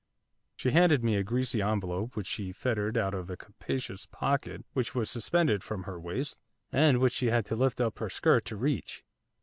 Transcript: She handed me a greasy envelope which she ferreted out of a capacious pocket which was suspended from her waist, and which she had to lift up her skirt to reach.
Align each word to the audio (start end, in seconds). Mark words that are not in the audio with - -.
She 0.55 0.71
handed 0.71 1.03
me 1.03 1.15
a 1.15 1.21
greasy 1.23 1.61
envelope 1.61 2.15
which 2.15 2.25
she 2.25 2.51
ferreted 2.51 2.97
out 2.97 3.13
of 3.13 3.29
a 3.29 3.37
capacious 3.37 4.07
pocket 4.07 4.65
which 4.73 4.95
was 4.95 5.11
suspended 5.11 5.63
from 5.63 5.83
her 5.83 5.99
waist, 5.99 6.39
and 6.71 6.97
which 6.97 7.13
she 7.13 7.27
had 7.27 7.45
to 7.45 7.55
lift 7.55 7.79
up 7.79 7.99
her 7.99 8.09
skirt 8.09 8.43
to 8.45 8.55
reach. 8.55 9.03